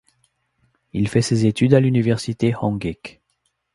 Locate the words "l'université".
1.79-2.55